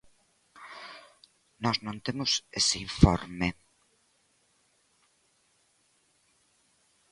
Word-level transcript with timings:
Nós 1.63 1.77
non 1.85 1.97
temos 2.05 2.31
ese 2.59 2.77
informe. 2.87 3.47